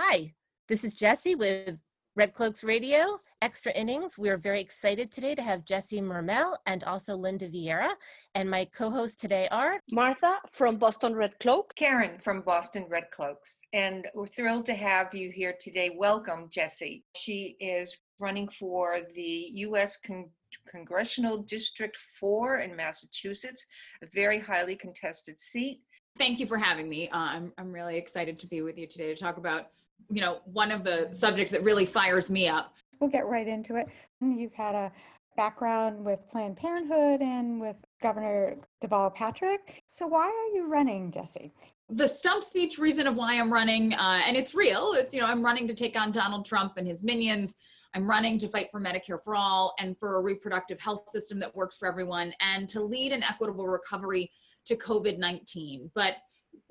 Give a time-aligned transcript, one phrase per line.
[0.00, 0.32] Hi,
[0.68, 1.76] this is Jesse with
[2.14, 4.16] Red Cloaks Radio, Extra Innings.
[4.16, 7.90] We're very excited today to have Jesse Mermell and also Linda Vieira.
[8.36, 11.74] And my co hosts today are Martha from Boston Red Cloak.
[11.74, 13.58] Karen from Boston Red Cloaks.
[13.72, 15.90] And we're thrilled to have you here today.
[15.98, 17.02] Welcome, Jesse.
[17.16, 19.96] She is running for the U.S.
[19.96, 20.30] Con-
[20.70, 23.66] Congressional District 4 in Massachusetts,
[24.04, 25.80] a very highly contested seat.
[26.18, 27.08] Thank you for having me.
[27.10, 29.66] Uh, I'm, I'm really excited to be with you today to talk about
[30.10, 32.74] you know, one of the subjects that really fires me up.
[33.00, 33.88] We'll get right into it.
[34.20, 34.92] You've had a
[35.36, 39.84] background with Planned Parenthood and with Governor Deval Patrick.
[39.90, 41.52] So why are you running, Jesse?
[41.90, 44.92] The stump speech reason of why I'm running, uh, and it's real.
[44.94, 47.54] It's you know I'm running to take on Donald Trump and his minions.
[47.94, 51.54] I'm running to fight for Medicare for all and for a reproductive health system that
[51.54, 54.30] works for everyone, and to lead an equitable recovery
[54.66, 55.90] to COVID-19.
[55.94, 56.16] But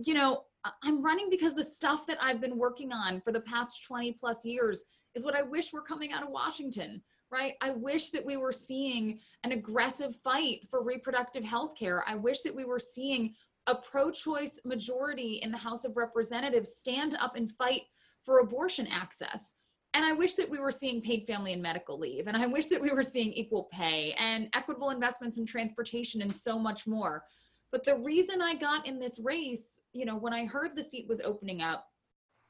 [0.03, 0.43] you know,
[0.83, 4.45] I'm running because the stuff that I've been working on for the past 20 plus
[4.45, 4.83] years
[5.15, 7.01] is what I wish were coming out of Washington,
[7.31, 7.53] right?
[7.61, 12.03] I wish that we were seeing an aggressive fight for reproductive health care.
[12.07, 13.33] I wish that we were seeing
[13.67, 17.81] a pro choice majority in the House of Representatives stand up and fight
[18.23, 19.55] for abortion access.
[19.93, 22.27] And I wish that we were seeing paid family and medical leave.
[22.27, 26.33] And I wish that we were seeing equal pay and equitable investments in transportation and
[26.33, 27.23] so much more.
[27.71, 31.07] But the reason I got in this race, you know, when I heard the seat
[31.07, 31.87] was opening up,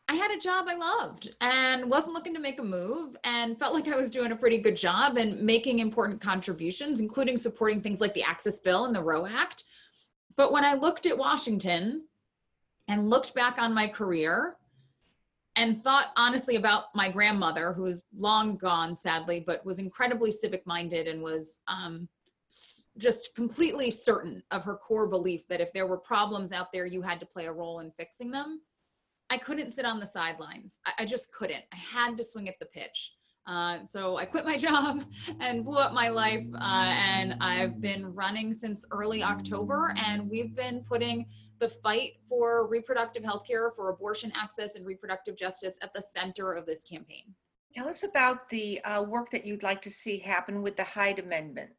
[0.10, 3.73] I had a job I loved and wasn't looking to make a move and felt
[3.73, 8.00] like I was doing a pretty good job and making important contributions, including supporting things
[8.00, 9.66] like the Access Bill and the Roe Act.
[10.38, 12.06] But when I looked at Washington
[12.88, 14.56] and looked back on my career
[15.58, 21.08] and thought honestly about my grandmother, who's long gone, sadly, but was incredibly civic minded
[21.08, 22.08] and was um,
[22.98, 27.02] just completely certain of her core belief that if there were problems out there, you
[27.02, 28.62] had to play a role in fixing them.
[29.30, 30.80] I couldn't sit on the sidelines.
[30.86, 31.64] I, I just couldn't.
[31.73, 33.14] I had to swing at the pitch.
[33.45, 35.04] Uh, so I quit my job
[35.39, 36.45] and blew up my life.
[36.56, 41.26] Uh, and I've been running since early October, and we've been putting
[41.60, 46.52] the fight for reproductive health care, for abortion access, and reproductive justice at the center
[46.54, 47.33] of this campaign.
[47.76, 51.20] Tell us about the uh, work that you'd like to see happen with the Hyde
[51.20, 51.72] Amendment.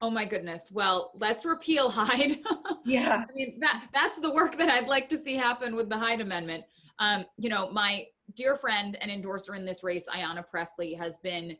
[0.00, 0.70] Oh my goodness.
[0.72, 2.40] Well, let's repeal Hyde.
[2.84, 3.24] yeah.
[3.28, 6.20] I mean, that that's the work that I'd like to see happen with the Hyde
[6.20, 6.64] Amendment.
[6.98, 11.56] Um, you know, my dear friend and endorser in this race, Ayanna Pressley, has been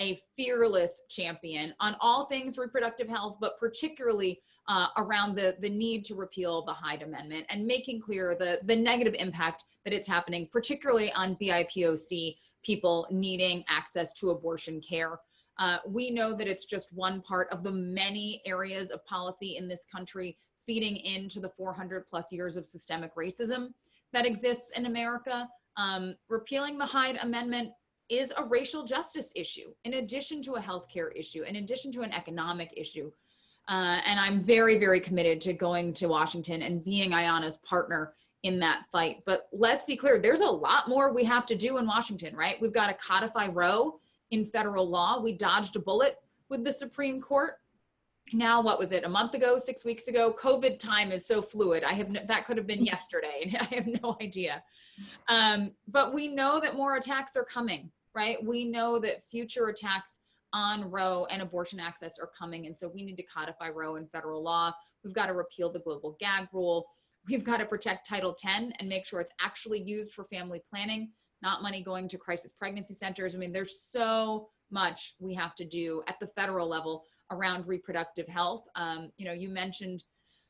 [0.00, 6.04] a fearless champion on all things reproductive health, but particularly uh, around the, the need
[6.04, 10.48] to repeal the Hyde Amendment and making clear the, the negative impact that it's happening,
[10.52, 15.18] particularly on BIPOC people needing access to abortion care.
[15.58, 19.68] Uh, we know that it's just one part of the many areas of policy in
[19.68, 20.36] this country
[20.66, 23.72] feeding into the 400 plus years of systemic racism
[24.12, 25.48] that exists in America.
[25.76, 27.70] Um, repealing the Hyde Amendment
[28.08, 32.12] is a racial justice issue, in addition to a healthcare issue, in addition to an
[32.12, 33.10] economic issue.
[33.68, 38.14] Uh, and I'm very, very committed to going to Washington and being Ayanna's partner
[38.44, 39.22] in that fight.
[39.26, 42.56] But let's be clear, there's a lot more we have to do in Washington, right?
[42.60, 44.00] We've got to codify Roe
[44.30, 45.20] in federal law.
[45.20, 46.16] We dodged a bullet
[46.48, 47.54] with the Supreme Court.
[48.32, 50.34] Now, what was it, a month ago, six weeks ago?
[50.38, 51.82] COVID time is so fluid.
[51.82, 54.62] I have no, that could have been yesterday, I have no idea.
[55.28, 58.36] Um, but we know that more attacks are coming, right?
[58.44, 60.20] We know that future attacks
[60.52, 64.06] on Roe and abortion access are coming, and so we need to codify Roe in
[64.08, 64.72] federal law.
[65.04, 66.86] We've got to repeal the global gag rule.
[67.28, 71.10] We've got to protect Title 10 and make sure it's actually used for family planning
[71.42, 73.34] not money going to crisis pregnancy centers.
[73.34, 78.28] I mean, there's so much we have to do at the federal level around reproductive
[78.28, 78.64] health.
[78.74, 80.04] Um, you know, you mentioned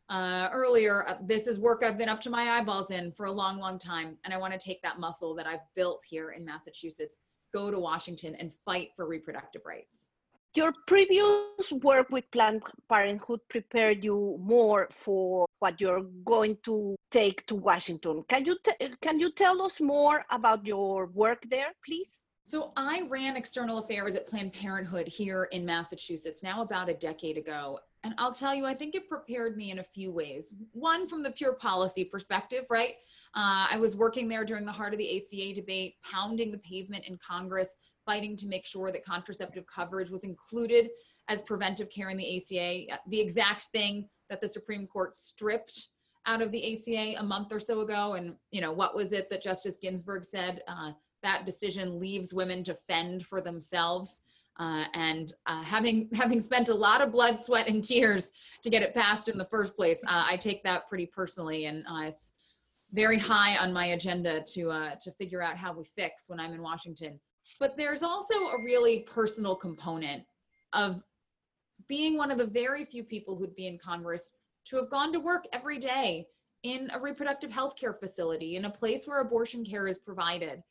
[0.09, 3.33] uh, earlier, uh, this is work I've been up to my eyeballs in for a
[3.33, 4.17] long, long time.
[4.25, 7.19] And I want to take that muscle that I've built here in Massachusetts,
[7.53, 10.09] go to Washington and fight for reproductive rights.
[10.55, 17.47] Your previous work with Planned Parenthood prepared you more for what you're going to take
[17.47, 18.25] to Washington.
[18.29, 18.57] Can you
[19.03, 22.25] can you tell us more about your work there, please?
[22.47, 27.37] So I ran external affairs at Planned Parenthood here in Massachusetts now about a decade
[27.37, 27.79] ago.
[28.05, 30.55] And I'll tell you, I think it prepared me in a few ways.
[30.73, 32.95] One, from the pure policy perspective, right?
[33.35, 37.05] Uh, I was working there during the heart of the ACA debate, pounding the pavement
[37.07, 37.77] in Congress,
[38.09, 40.89] fighting to make sure that contraceptive coverage was included
[41.29, 45.89] as preventive care in the ACA, the exact thing that the Supreme Court stripped
[46.25, 48.15] out of the ACA a month or so ago.
[48.15, 50.63] And, you know, what was it that Justice Ginsburg said?
[50.67, 54.23] Uh, that decision leaves women to fend for themselves.
[54.59, 58.33] Uh, and uh, having having spent a lot of blood, sweat, and tears
[58.63, 61.85] to get it passed in the first place, uh, I take that pretty personally, and
[61.87, 62.33] uh, it's
[62.93, 66.55] very high on my agenda to uh, to figure out how we fix when I'm
[66.55, 67.21] in Washington.
[67.61, 70.25] But there's also a really personal component
[70.73, 71.03] of
[71.89, 74.35] being one of the very few people who'd be in Congress
[74.67, 76.27] to have gone to work every day
[76.63, 80.63] in a reproductive health care facility, in a place where abortion care is provided,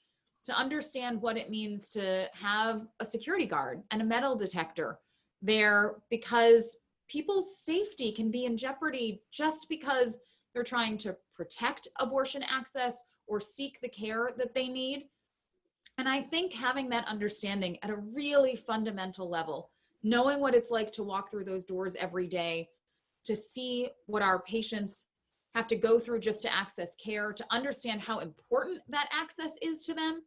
[0.46, 5.00] to understand what it means to have a security guard and a metal detector
[5.42, 6.78] there because
[7.10, 10.20] people's safety can be in jeopardy just because
[10.54, 15.06] they're trying to protect abortion access or seek the care that they need.
[15.98, 19.72] And I think having that understanding at a really fundamental level,
[20.04, 22.70] knowing what it's like to walk through those doors every day,
[23.26, 25.08] to see what our patients
[25.56, 29.84] have to go through just to access care, to understand how important that access is
[29.84, 30.22] to them,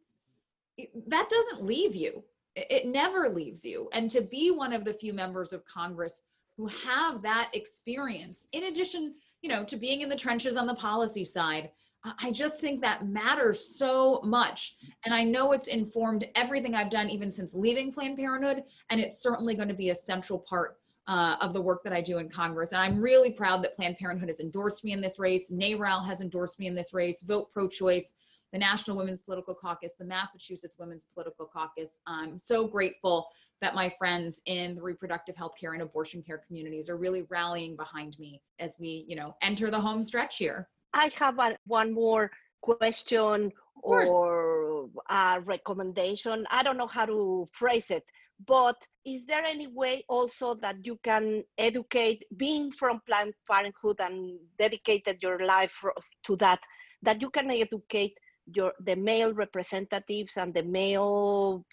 [1.07, 2.23] that doesn't leave you.
[2.55, 3.87] It never leaves you.
[3.93, 6.21] And to be one of the few members of Congress
[6.57, 10.75] who have that experience, in addition, you know, to being in the trenches on the
[10.75, 11.71] policy side,
[12.03, 14.75] I just think that matters so much.
[15.05, 18.63] And I know it's informed everything I've done, even since leaving Planned Parenthood.
[18.89, 20.77] And it's certainly going to be a central part
[21.07, 22.71] uh, of the work that I do in Congress.
[22.71, 25.51] And I'm really proud that Planned Parenthood has endorsed me in this race.
[25.51, 27.21] NARAL has endorsed me in this race.
[27.21, 28.13] Vote pro choice,
[28.51, 32.01] the National Women's Political Caucus, the Massachusetts Women's Political Caucus.
[32.07, 33.27] I'm so grateful
[33.61, 37.75] that my friends in the reproductive health care and abortion care communities are really rallying
[37.75, 40.67] behind me as we, you know, enter the home stretch here.
[40.93, 46.45] I have a, one more question or a recommendation.
[46.51, 48.03] I don't know how to phrase it,
[48.45, 54.39] but is there any way also that you can educate, being from Planned Parenthood and
[54.59, 55.75] dedicated your life
[56.23, 56.61] to that,
[57.01, 58.17] that you can educate
[58.53, 61.63] your the male representatives and the male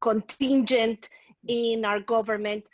[0.00, 1.08] contingent
[1.48, 2.64] in our government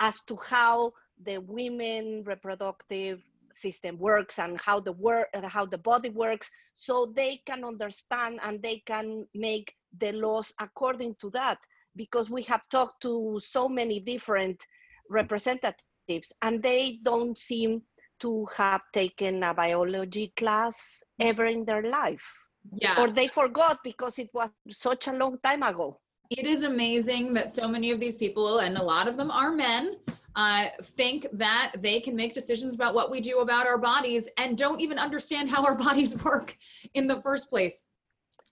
[0.00, 0.92] as to how
[1.24, 3.22] the women reproductive
[3.54, 8.40] system works and how the work uh, how the body works so they can understand
[8.42, 11.58] and they can make the laws according to that
[11.96, 14.62] because we have talked to so many different
[15.10, 17.82] representatives and they don't seem
[18.20, 22.24] to have taken a biology class ever in their life.
[22.72, 23.00] Yeah.
[23.00, 25.98] Or they forgot because it was such a long time ago.
[26.30, 29.52] It is amazing that so many of these people and a lot of them are
[29.52, 29.96] men
[30.36, 34.56] uh, think that they can make decisions about what we do about our bodies and
[34.56, 36.56] don't even understand how our bodies work
[36.94, 37.84] in the first place.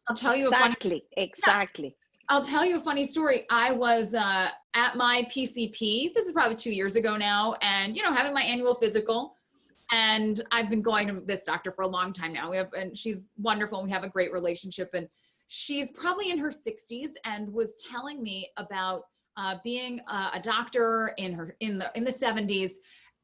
[0.09, 1.85] I'll tell you exactly, funny, exactly.
[1.87, 3.47] Yeah, I'll tell you a funny story.
[3.51, 6.15] I was uh, at my PCP.
[6.15, 9.35] This is probably two years ago now, and you know, having my annual physical.
[9.93, 12.51] And I've been going to this doctor for a long time now.
[12.51, 13.81] We have, and she's wonderful.
[13.81, 14.91] And we have a great relationship.
[14.95, 15.09] And
[15.49, 19.03] she's probably in her 60s and was telling me about
[19.37, 22.73] uh, being a, a doctor in her in the in the 70s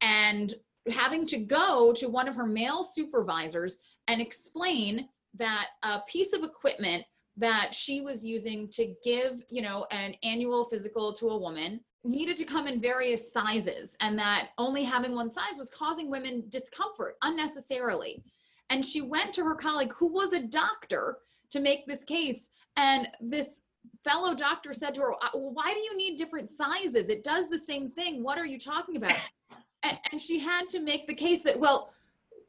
[0.00, 0.54] and
[0.90, 6.42] having to go to one of her male supervisors and explain that a piece of
[6.42, 7.04] equipment
[7.36, 12.36] that she was using to give you know an annual physical to a woman needed
[12.36, 17.16] to come in various sizes and that only having one size was causing women discomfort
[17.22, 18.22] unnecessarily.
[18.70, 21.18] And she went to her colleague who was a doctor
[21.50, 22.48] to make this case.
[22.76, 23.60] And this
[24.04, 27.08] fellow doctor said to her, uh, Why do you need different sizes?
[27.08, 28.22] It does the same thing.
[28.22, 29.16] What are you talking about?
[29.82, 31.90] and, and she had to make the case that, well,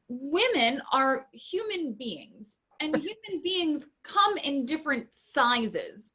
[0.09, 6.13] women are human beings and human beings come in different sizes.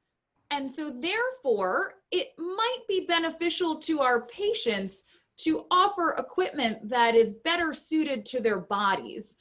[0.51, 5.05] And so, therefore, it might be beneficial to our patients
[5.39, 9.39] to offer equipment that is better suited to their bodies.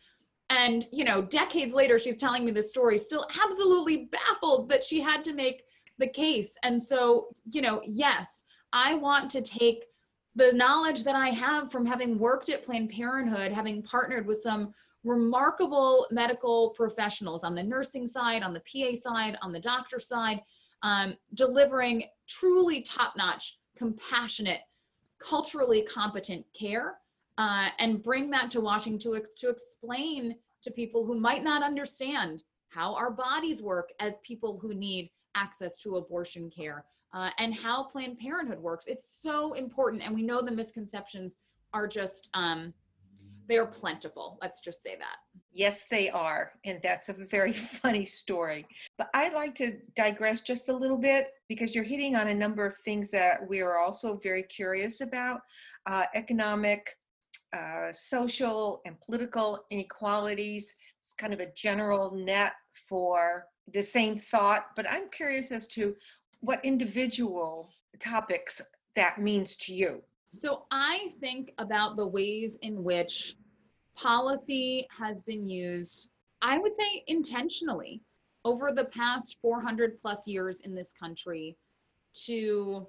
[0.50, 5.00] And, you know, decades later, she's telling me this story, still absolutely baffled that she
[5.00, 5.64] had to make
[6.02, 6.58] the case.
[6.64, 8.44] And so, you know, yes,
[8.74, 9.86] I want to take
[10.36, 14.74] the knowledge that I have from having worked at Planned Parenthood, having partnered with some
[15.04, 20.42] remarkable medical professionals on the nursing side, on the PA side, on the doctor side,
[20.84, 24.62] um, delivering truly top notch, compassionate,
[25.20, 26.96] culturally competent care,
[27.38, 32.44] uh, and bring that to Washington to, to explain to people who might not understand
[32.70, 37.84] how our bodies work as people who need access to abortion care uh, and how
[37.84, 38.88] Planned Parenthood works.
[38.88, 40.04] It's so important.
[40.04, 41.38] And we know the misconceptions
[41.74, 42.74] are just, um,
[43.48, 44.38] they're plentiful.
[44.42, 45.18] Let's just say that.
[45.52, 46.54] Yes, they are.
[46.64, 48.66] And that's a very funny story.
[48.98, 52.66] But I'd like to digress just a little bit because you're hitting on a number
[52.66, 55.42] of things that we are also very curious about
[55.86, 56.96] uh, economic,
[57.52, 60.76] uh, social, and political inequalities.
[61.02, 62.54] It's kind of a general net
[62.88, 65.96] for the same thought, but I'm curious as to
[66.42, 68.62] what individual topics
[68.96, 70.02] that means to you.
[70.42, 73.36] So I think about the ways in which
[73.96, 76.10] policy has been used
[76.42, 78.02] I would say intentionally
[78.44, 81.56] over the past 400 plus years in this country
[82.26, 82.88] to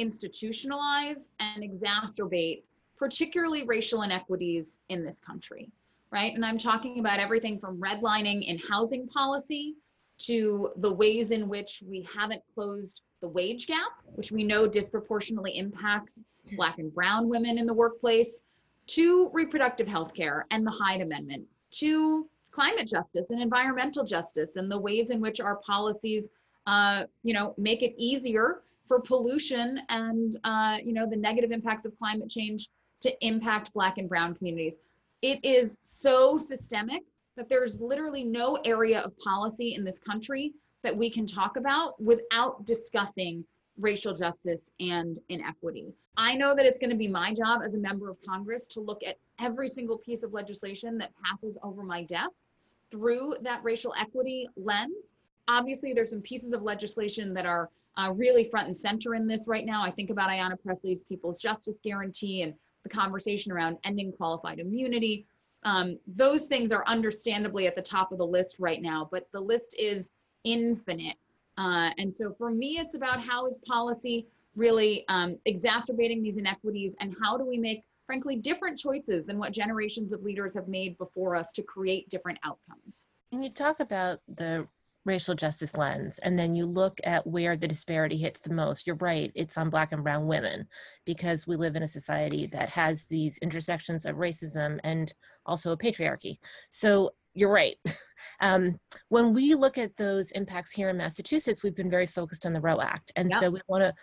[0.00, 2.62] institutionalize and exacerbate
[2.96, 5.70] particularly racial inequities in this country,
[6.10, 6.34] right?
[6.34, 9.76] And I'm talking about everything from redlining in housing policy
[10.18, 15.56] to the ways in which we haven't closed the wage gap, which we know disproportionately
[15.56, 16.22] impacts
[16.56, 18.42] Black and Brown women in the workplace,
[18.88, 24.70] to reproductive health care and the Hyde Amendment, to climate justice and environmental justice and
[24.70, 26.30] the ways in which our policies,
[26.66, 31.84] uh, you know, make it easier for pollution and, uh, you know, the negative impacts
[31.84, 32.70] of climate change
[33.00, 34.78] to impact Black and Brown communities.
[35.22, 37.02] It is so systemic
[37.38, 40.52] that there's literally no area of policy in this country
[40.82, 43.44] that we can talk about without discussing
[43.78, 45.94] racial justice and inequity.
[46.16, 48.80] I know that it's going to be my job as a member of Congress to
[48.80, 52.42] look at every single piece of legislation that passes over my desk
[52.90, 55.14] through that racial equity lens.
[55.46, 59.46] Obviously, there's some pieces of legislation that are uh, really front and center in this
[59.46, 59.82] right now.
[59.82, 65.24] I think about Ayanna Pressley's People's Justice Guarantee and the conversation around ending qualified immunity.
[65.64, 69.40] Um, those things are understandably at the top of the list right now, but the
[69.40, 70.10] list is
[70.44, 71.16] infinite.
[71.56, 76.94] Uh, and so for me, it's about how is policy really um, exacerbating these inequities
[77.00, 80.96] and how do we make, frankly, different choices than what generations of leaders have made
[80.98, 83.08] before us to create different outcomes.
[83.30, 84.66] When you talk about the
[85.08, 88.96] racial justice lens and then you look at where the disparity hits the most you're
[88.96, 90.68] right it's on black and brown women
[91.06, 95.14] because we live in a society that has these intersections of racism and
[95.46, 96.36] also a patriarchy
[96.68, 97.76] so you're right
[98.40, 102.52] um, when we look at those impacts here in massachusetts we've been very focused on
[102.52, 103.40] the roe act and yep.
[103.40, 103.94] so we want to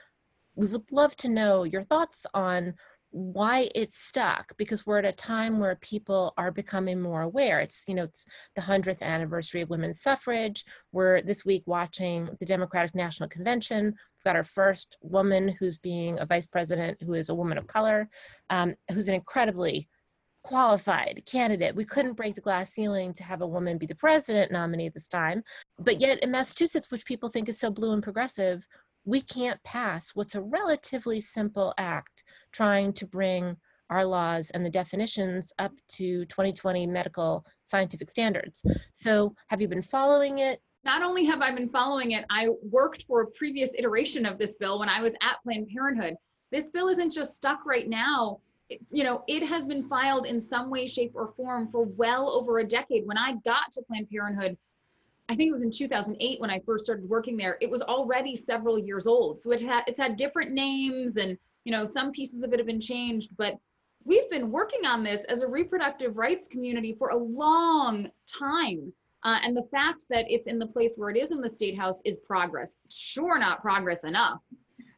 [0.56, 2.74] we would love to know your thoughts on
[3.16, 7.62] why it's stuck because we're at a time where people are becoming more aware.
[7.62, 10.66] It's you know it's the 100th anniversary of women's suffrage.
[10.92, 13.86] We're this week watching the democratic national convention.
[13.86, 17.68] We've got our first woman who's being a vice president who is a woman of
[17.68, 18.10] color
[18.50, 19.88] um, who's an incredibly
[20.44, 21.74] qualified candidate.
[21.74, 25.08] We couldn't break the glass ceiling to have a woman be the president nominee this
[25.08, 25.42] time.
[25.80, 28.68] But yet in massachusetts which people think is so blue and progressive
[29.06, 33.56] we can't pass what's a relatively simple act trying to bring
[33.92, 38.64] our laws and the definitions up to 2020 medical scientific standards.
[38.94, 40.60] So, have you been following it?
[40.84, 44.56] Not only have I been following it, I worked for a previous iteration of this
[44.56, 46.16] bill when I was at Planned Parenthood.
[46.52, 48.40] This bill isn't just stuck right now.
[48.70, 52.30] It, you know, it has been filed in some way, shape, or form for well
[52.30, 53.06] over a decade.
[53.06, 54.58] When I got to Planned Parenthood,
[55.28, 57.58] I think it was in 2008 when I first started working there.
[57.62, 61.72] It was already several years old, so it had it's had different names, and you
[61.72, 63.36] know some pieces of it have been changed.
[63.38, 63.56] But
[64.04, 68.94] we've been working on this as a reproductive rights community for a long time.
[69.24, 71.76] Uh, and the fact that it's in the place where it is in the state
[71.76, 72.76] house is progress.
[72.92, 74.40] Sure, not progress enough.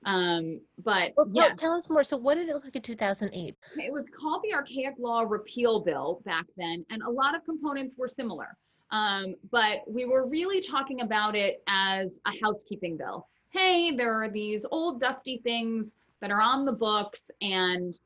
[0.05, 1.53] Um, but well, yeah.
[1.55, 2.03] Tell us more.
[2.03, 3.55] So, what did it look like in 2008?
[3.77, 7.95] It was called the Archaic Law Repeal Bill back then, and a lot of components
[7.97, 8.57] were similar.
[8.91, 13.27] Um, but we were really talking about it as a housekeeping bill.
[13.49, 17.99] Hey, there are these old dusty things that are on the books, and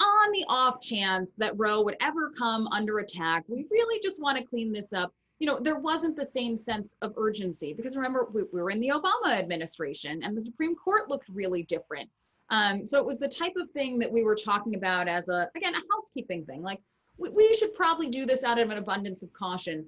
[0.00, 4.36] on the off chance that Roe would ever come under attack, we really just want
[4.38, 5.12] to clean this up.
[5.38, 8.80] You know, there wasn't the same sense of urgency because remember, we, we were in
[8.80, 12.08] the Obama administration and the Supreme Court looked really different.
[12.50, 15.48] Um, so it was the type of thing that we were talking about as a,
[15.56, 16.62] again, a housekeeping thing.
[16.62, 16.80] Like,
[17.18, 19.84] we, we should probably do this out of an abundance of caution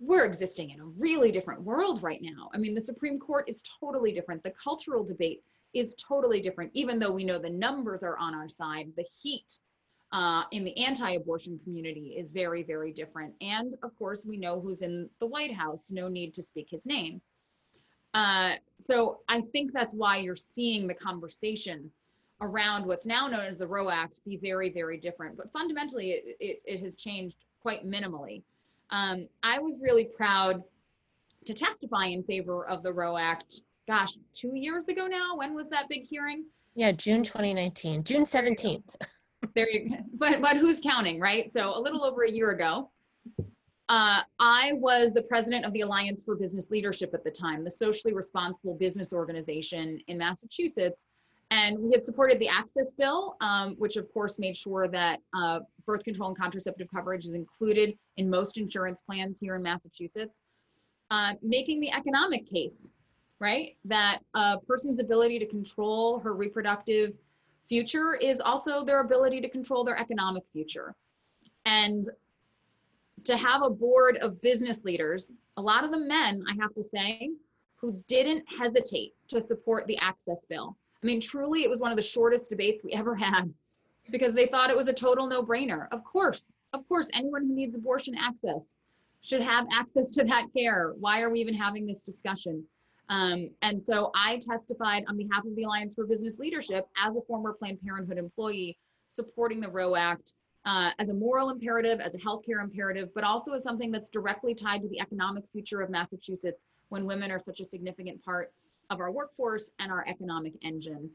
[0.00, 2.50] we're existing in a really different world right now.
[2.54, 4.42] I mean, the Supreme Court is totally different.
[4.42, 5.42] The cultural debate
[5.74, 8.92] is totally different, even though we know the numbers are on our side.
[8.96, 9.58] The heat
[10.12, 13.34] uh, in the anti abortion community is very, very different.
[13.40, 16.86] And of course, we know who's in the White House, no need to speak his
[16.86, 17.20] name.
[18.14, 21.90] Uh, so I think that's why you're seeing the conversation
[22.40, 25.36] around what's now known as the Roe Act be very, very different.
[25.36, 28.42] But fundamentally, it, it, it has changed quite minimally.
[28.90, 30.62] Um, I was really proud
[31.44, 33.60] to testify in favor of the Roe Act.
[33.86, 35.36] Gosh, two years ago now.
[35.36, 36.44] When was that big hearing?
[36.74, 38.94] Yeah, June 2019, June 17th.
[39.54, 39.96] There you go.
[40.14, 41.50] But but who's counting, right?
[41.50, 42.90] So a little over a year ago.
[43.88, 47.70] Uh, I was the president of the Alliance for Business Leadership at the time, the
[47.70, 51.06] socially responsible business organization in Massachusetts
[51.50, 55.60] and we had supported the access bill, um, which of course made sure that uh,
[55.86, 60.42] birth control and contraceptive coverage is included in most insurance plans here in Massachusetts.
[61.10, 62.92] Uh, making the economic case,
[63.40, 63.76] right?
[63.86, 67.14] That a person's ability to control her reproductive
[67.66, 70.94] future is also their ability to control their economic future.
[71.64, 72.06] And
[73.24, 76.82] to have a board of business leaders, a lot of the men, I have to
[76.82, 77.30] say,
[77.76, 80.76] who didn't hesitate to support the access bill.
[81.02, 83.52] I mean, truly, it was one of the shortest debates we ever had
[84.10, 85.86] because they thought it was a total no brainer.
[85.92, 88.76] Of course, of course, anyone who needs abortion access
[89.20, 90.94] should have access to that care.
[90.98, 92.64] Why are we even having this discussion?
[93.08, 97.22] Um, and so I testified on behalf of the Alliance for Business Leadership as a
[97.22, 98.76] former Planned Parenthood employee,
[99.08, 100.34] supporting the Roe Act
[100.66, 104.54] uh, as a moral imperative, as a healthcare imperative, but also as something that's directly
[104.54, 108.52] tied to the economic future of Massachusetts when women are such a significant part
[108.90, 111.10] of our workforce and our economic engine.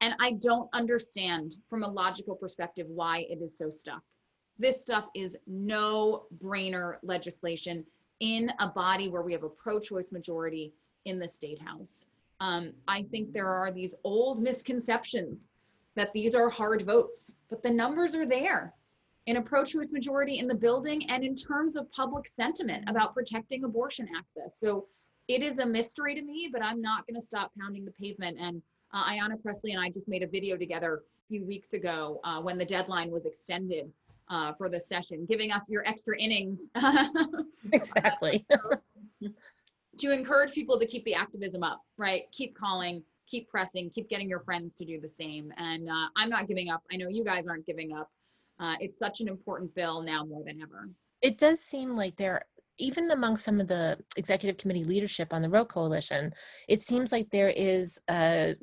[0.00, 4.02] And I don't understand from a logical perspective why it is so stuck.
[4.58, 7.84] This stuff is no brainer legislation
[8.20, 10.72] in a body where we have a pro choice majority
[11.04, 12.06] in the state house.
[12.40, 15.48] Um, I think there are these old misconceptions
[15.96, 18.74] that these are hard votes, but the numbers are there
[19.26, 23.14] in a pro choice majority in the building and in terms of public sentiment about
[23.14, 24.58] protecting abortion access.
[24.58, 24.86] So
[25.30, 28.36] it is a mystery to me, but I'm not going to stop pounding the pavement.
[28.40, 28.60] And
[28.92, 32.40] uh, Ayanna Pressley and I just made a video together a few weeks ago uh,
[32.40, 33.92] when the deadline was extended
[34.28, 36.70] uh, for the session, giving us your extra innings.
[37.72, 38.44] Exactly.
[39.98, 42.22] to encourage people to keep the activism up, right?
[42.32, 45.52] Keep calling, keep pressing, keep getting your friends to do the same.
[45.58, 46.82] And uh, I'm not giving up.
[46.90, 48.10] I know you guys aren't giving up.
[48.58, 50.88] Uh, it's such an important bill now more than ever.
[51.22, 52.44] It does seem like there,
[52.80, 56.32] even among some of the executive committee leadership on the Roe Coalition,
[56.68, 58.56] it seems like there is a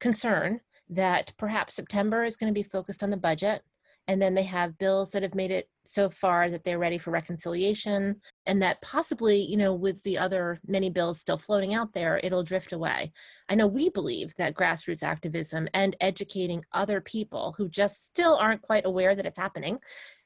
[0.00, 3.62] concern that perhaps September is going to be focused on the budget
[4.06, 7.10] and then they have bills that have made it so far that they're ready for
[7.10, 12.20] reconciliation and that possibly you know with the other many bills still floating out there
[12.22, 13.12] it'll drift away.
[13.48, 18.62] I know we believe that grassroots activism and educating other people who just still aren't
[18.62, 19.78] quite aware that it's happening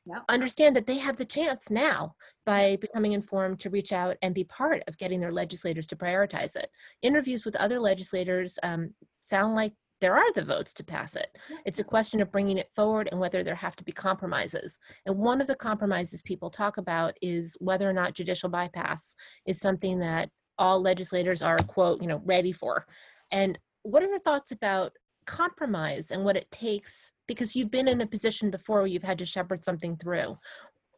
[0.09, 0.25] Yep.
[0.29, 2.15] understand that they have the chance now
[2.47, 6.57] by becoming informed to reach out and be part of getting their legislators to prioritize
[6.57, 6.71] it
[7.03, 11.37] interviews with other legislators um, sound like there are the votes to pass it.
[11.66, 14.79] It's a question of bringing it forward and whether there have to be compromises.
[15.07, 19.14] And one of the compromises people talk about is whether or not judicial bypass
[19.47, 22.87] is something that all legislators are, quote, you know, ready for.
[23.31, 24.92] And what are your thoughts about
[25.29, 27.12] compromise and what it takes?
[27.29, 30.37] Because you've been in a position before where you've had to shepherd something through.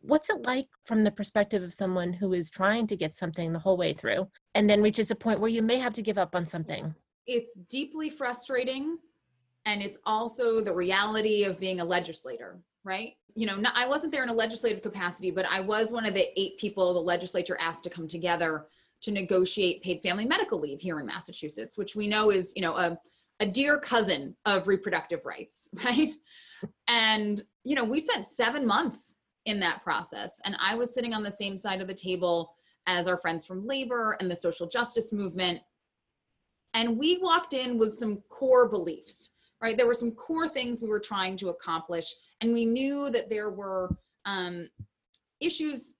[0.00, 3.58] What's it like from the perspective of someone who is trying to get something the
[3.58, 6.34] whole way through and then reaches a point where you may have to give up
[6.34, 6.94] on something?
[7.30, 8.98] it's deeply frustrating
[9.66, 14.10] and it's also the reality of being a legislator right you know not, i wasn't
[14.10, 17.56] there in a legislative capacity but i was one of the eight people the legislature
[17.60, 18.66] asked to come together
[19.00, 22.74] to negotiate paid family medical leave here in massachusetts which we know is you know
[22.74, 22.98] a,
[23.40, 26.12] a dear cousin of reproductive rights right
[26.88, 31.22] and you know we spent seven months in that process and i was sitting on
[31.22, 32.54] the same side of the table
[32.86, 35.60] as our friends from labor and the social justice movement
[36.74, 39.76] and we walked in with some core beliefs, right?
[39.76, 42.14] There were some core things we were trying to accomplish.
[42.40, 44.68] And we knew that there were um,
[45.40, 45.94] issues,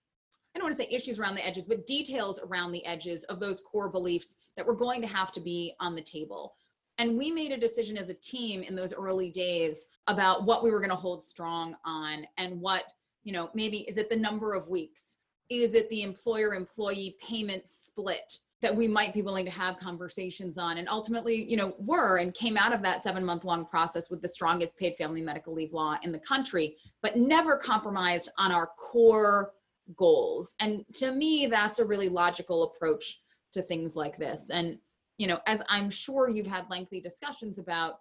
[0.54, 3.40] I don't want to say issues around the edges, but details around the edges of
[3.40, 6.54] those core beliefs that were going to have to be on the table.
[7.00, 10.70] And we made a decision as a team in those early days about what we
[10.70, 12.84] were going to hold strong on and what,
[13.24, 15.16] you know, maybe is it the number of weeks?
[15.48, 18.38] Is it the employer employee payment split?
[18.62, 22.34] that we might be willing to have conversations on and ultimately you know were and
[22.34, 25.72] came out of that seven month long process with the strongest paid family medical leave
[25.72, 29.52] law in the country but never compromised on our core
[29.96, 34.76] goals and to me that's a really logical approach to things like this and
[35.20, 38.00] you know as i'm sure you've had lengthy discussions about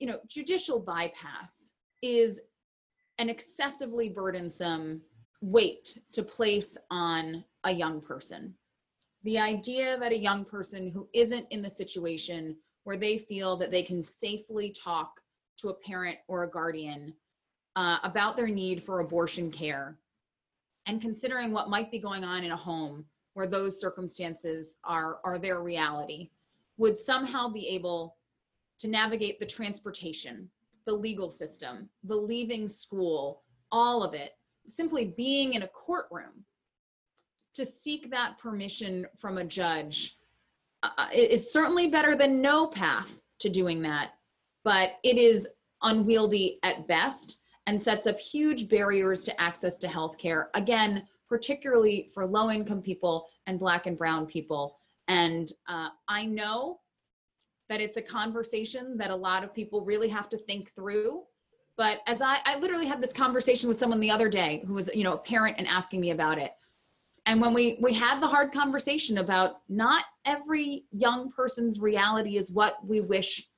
[0.00, 1.72] you know judicial bypass
[2.02, 2.40] is
[3.18, 5.00] an excessively burdensome
[5.40, 8.54] weight to place on a young person.
[9.24, 13.70] The idea that a young person who isn't in the situation where they feel that
[13.70, 15.20] they can safely talk
[15.58, 17.14] to a parent or a guardian
[17.76, 19.98] uh, about their need for abortion care
[20.86, 25.38] and considering what might be going on in a home where those circumstances are are
[25.38, 26.30] their reality
[26.76, 28.16] would somehow be able
[28.78, 30.48] to navigate the transportation
[30.86, 34.32] the legal system the leaving school all of it
[34.74, 36.44] simply being in a courtroom
[37.54, 40.16] to seek that permission from a judge
[40.82, 44.12] uh, uh is certainly better than no path to doing that,
[44.64, 45.48] but it is
[45.82, 50.46] unwieldy at best and sets up huge barriers to access to healthcare.
[50.54, 54.78] Again, particularly for low income people and Black and Brown people.
[55.08, 56.80] And uh, I know
[57.68, 61.22] that it's a conversation that a lot of people really have to think through.
[61.76, 64.88] But as I, I literally had this conversation with someone the other day who was,
[64.94, 66.52] you know, a parent and asking me about it
[67.26, 72.50] and when we we had the hard conversation about not every young person's reality is
[72.50, 73.48] what we wish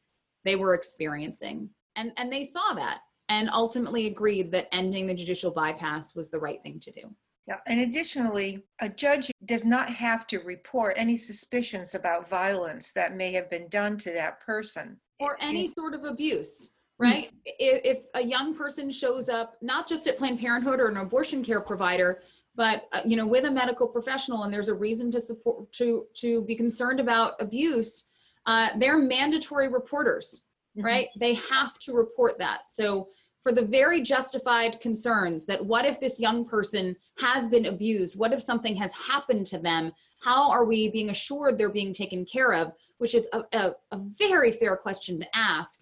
[0.45, 5.51] they were experiencing and and they saw that and ultimately agreed that ending the judicial
[5.51, 7.15] bypass was the right thing to do
[7.47, 13.17] Yeah, and additionally, a judge does not have to report any suspicions about violence that
[13.17, 14.99] may have been done to that person.
[15.21, 17.31] or any sort of abuse right?
[17.45, 21.45] If, if a young person shows up not just at planned parenthood or an abortion
[21.45, 22.23] care provider
[22.55, 26.07] but uh, you know with a medical professional and there's a reason to support to
[26.15, 28.05] to be concerned about abuse
[28.47, 30.43] uh, they're mandatory reporters
[30.83, 31.09] right?
[31.19, 32.63] They have to report that.
[32.71, 33.09] So
[33.47, 38.33] for the very justified concerns that what if this young person has been abused what
[38.33, 42.53] if something has happened to them how are we being assured they're being taken care
[42.53, 45.81] of which is a, a, a very fair question to ask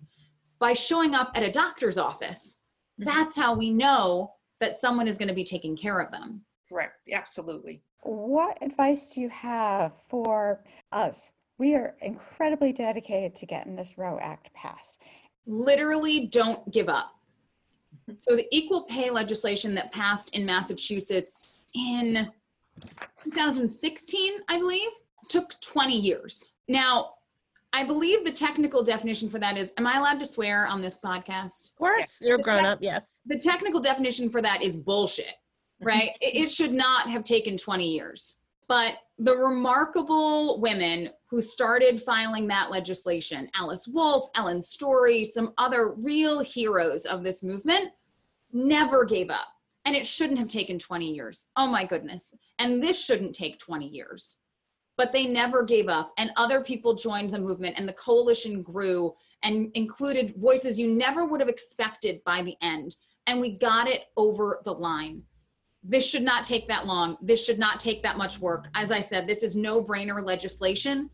[0.59, 2.59] by showing up at a doctor's office
[3.00, 3.07] Mhm.
[3.07, 6.98] that's how we know that someone is going to be taking care of them Correct,
[7.12, 7.83] absolutely.
[8.03, 11.31] What advice do you have for us?
[11.59, 15.00] We are incredibly dedicated to getting this Roe Act passed.
[15.46, 17.13] literally don't give up.
[18.18, 22.30] So the equal pay legislation that passed in Massachusetts in
[23.24, 24.90] 2016, I believe,
[25.28, 26.52] took 20 years.
[26.68, 27.14] Now,
[27.72, 30.98] I believe the technical definition for that is am I allowed to swear on this
[31.04, 31.70] podcast?
[31.70, 32.78] Of course, you're grown up.
[32.80, 33.20] Yes.
[33.26, 35.34] The technical definition for that is bullshit,
[35.80, 36.10] right?
[36.10, 36.38] Mm-hmm.
[36.38, 38.36] it, it should not have taken 20 years.
[38.68, 45.92] But the remarkable women who started filing that legislation, Alice Wolf, Ellen Story, some other
[45.92, 47.92] real heroes of this movement,
[48.53, 49.48] never gave up.
[49.85, 51.48] And it shouldn't have taken 20 years.
[51.57, 52.35] Oh my goodness.
[52.59, 54.37] And this shouldn't take 20 years.
[54.96, 56.12] But they never gave up.
[56.16, 61.27] And other people joined the movement, and the coalition grew and included voices you never
[61.27, 62.96] would have expected by the end.
[63.27, 65.22] And we got it over the line
[65.85, 67.16] this should not take that long.
[67.20, 68.68] This should not take that much work.
[68.75, 71.11] As i said this is no brainer legislation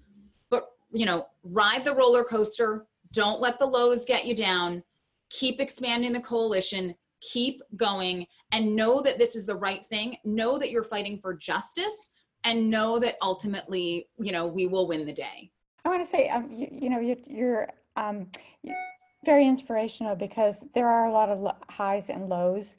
[0.48, 2.86] but you know ride the roller coaster.
[3.12, 4.82] Don't let the lows get you down.
[5.30, 6.94] Keep expanding the coalition.
[7.20, 10.16] Keep going and know that this is the right thing.
[10.24, 12.10] Know that you're fighting for justice
[12.44, 15.50] and know that ultimately you know we will win the day.
[15.84, 18.28] I want to say, um, you, you know, you're, you're um,
[18.62, 18.76] you're
[19.24, 22.76] very inspirational because there are a lot of highs and lows.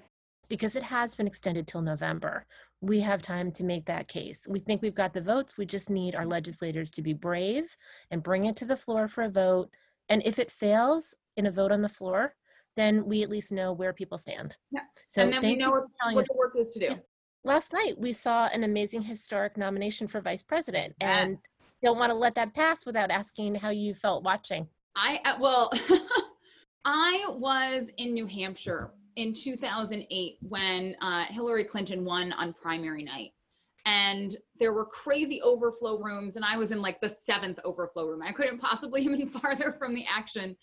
[0.51, 2.45] Because it has been extended till November.
[2.81, 4.45] We have time to make that case.
[4.49, 5.57] We think we've got the votes.
[5.57, 7.73] We just need our legislators to be brave
[8.11, 9.69] and bring it to the floor for a vote.
[10.09, 12.35] And if it fails in a vote on the floor,
[12.75, 14.57] then we at least know where people stand.
[14.71, 14.81] Yeah.
[15.07, 16.95] So and then we know what, what the work is to do.
[17.45, 21.37] Last night we saw an amazing historic nomination for vice president, and
[21.81, 24.67] don't want to let that pass without asking how you felt watching.
[24.97, 25.71] I uh, well,
[26.85, 33.31] I was in New Hampshire in 2008 when uh, Hillary Clinton won on primary night,
[33.85, 38.21] and there were crazy overflow rooms, and I was in like the seventh overflow room.
[38.21, 40.55] I couldn't possibly have been farther from the action.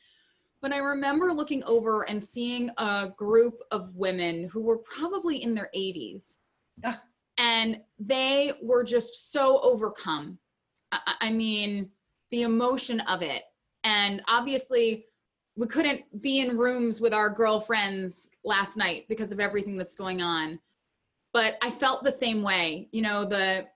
[0.61, 5.55] But I remember looking over and seeing a group of women who were probably in
[5.55, 6.39] their 80s.
[6.85, 7.01] Ah.
[7.39, 10.39] And they were just so overcome.
[10.91, 11.91] I, I I mean,
[12.31, 13.45] the emotion of it.
[13.85, 15.07] And obviously,
[15.59, 20.23] we couldn't be in rooms with our girlfriends last night because of everything that's going
[20.23, 20.61] on.
[21.33, 22.89] But I felt the same way.
[22.93, 23.67] You know, the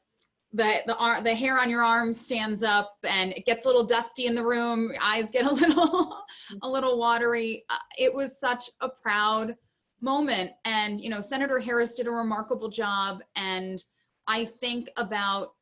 [0.52, 3.82] the the ar- the hair on your arm stands up and it gets a little
[3.84, 4.92] dusty in the room.
[4.92, 6.16] Your eyes get a little
[6.62, 7.64] a little watery.
[7.68, 9.56] Uh, It was such a proud
[10.00, 13.82] moment and you know Senator Harris did a remarkable job and
[14.28, 15.54] I think about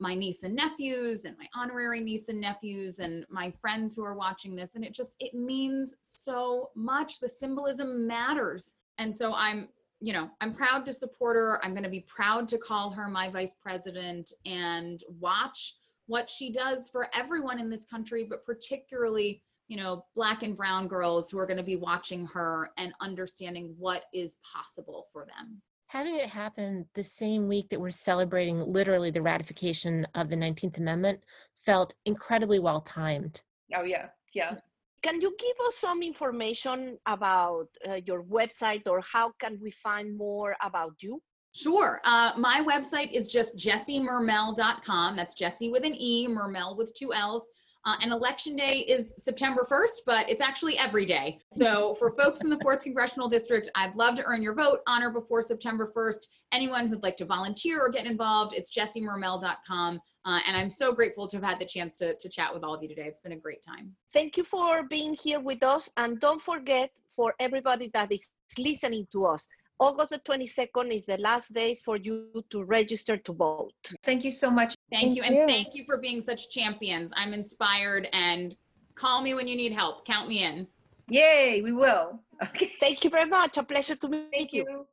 [0.00, 4.16] my niece and nephews and my honorary niece and nephews and my friends who are
[4.16, 7.20] watching this and it just it means so much.
[7.20, 8.74] The symbolism matters.
[8.98, 9.68] And so i'm
[10.00, 11.64] you know i'm proud to support her.
[11.64, 15.74] I'm going to be proud to call her my vice president and watch
[16.06, 20.86] what she does for everyone in this country but particularly you know black and brown
[20.86, 25.62] girls who are going to be watching her and understanding what is possible for them
[25.94, 30.78] Having it happen the same week that we're celebrating literally the ratification of the 19th
[30.78, 31.20] Amendment
[31.54, 33.42] felt incredibly well timed.
[33.76, 34.56] Oh, yeah, yeah.
[35.02, 40.18] Can you give us some information about uh, your website or how can we find
[40.18, 41.22] more about you?
[41.52, 42.00] Sure.
[42.02, 45.14] Uh, my website is just jessemermell.com.
[45.14, 47.48] That's Jesse with an E, Mermell with two L's.
[47.86, 51.38] Uh, and election day is September 1st, but it's actually every day.
[51.52, 55.02] So for folks in the 4th Congressional District, I'd love to earn your vote on
[55.02, 56.26] or before September 1st.
[56.52, 60.00] Anyone who'd like to volunteer or get involved, it's jessemermell.com.
[60.24, 62.74] Uh, and I'm so grateful to have had the chance to, to chat with all
[62.74, 63.04] of you today.
[63.06, 63.94] It's been a great time.
[64.14, 65.90] Thank you for being here with us.
[65.98, 68.26] And don't forget, for everybody that is
[68.58, 69.46] listening to us,
[69.80, 73.72] August the 22nd is the last day for you to register to vote.
[74.02, 74.74] Thank you so much.
[74.90, 75.22] Thank, Thank you.
[75.22, 75.46] And you.
[75.46, 77.12] thank you for being such champions.
[77.16, 78.56] I'm inspired and
[78.94, 80.04] call me when you need help.
[80.06, 80.66] Count me in.
[81.08, 82.20] Yay, we will.
[82.42, 82.72] Okay.
[82.80, 83.58] Thank you very much.
[83.58, 84.64] A pleasure to meet Thank you.
[84.68, 84.86] you.